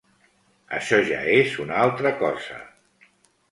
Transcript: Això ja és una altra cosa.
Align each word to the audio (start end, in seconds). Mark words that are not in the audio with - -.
Això 0.77 0.99
ja 1.09 1.19
és 1.35 1.53
una 1.65 1.77
altra 1.83 2.15
cosa. 2.25 2.61